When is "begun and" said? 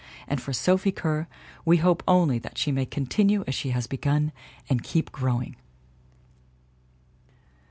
3.85-4.81